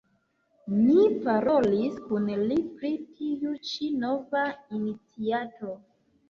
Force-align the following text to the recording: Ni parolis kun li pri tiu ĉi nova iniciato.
Ni 0.77 1.01
parolis 1.27 1.99
kun 2.05 2.25
li 2.53 2.57
pri 2.79 2.91
tiu 3.19 3.53
ĉi 3.69 3.91
nova 4.07 4.43
iniciato. 4.81 5.71